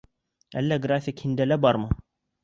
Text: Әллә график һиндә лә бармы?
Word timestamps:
Әллә 0.61 0.77
график 0.85 1.21
һиндә 1.25 1.47
лә 1.49 1.59
бармы? 1.67 1.99